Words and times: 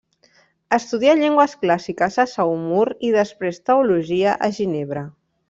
Estudià 0.77 1.11
llengües 1.19 1.53
clàssiques 1.65 2.17
a 2.23 2.25
Saumur 2.31 2.87
i 3.09 3.13
després 3.19 3.61
teologia 3.69 4.35
a 4.49 4.51
Ginebra. 4.63 5.07